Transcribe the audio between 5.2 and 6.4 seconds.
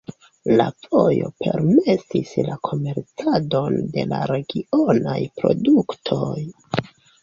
produktoj.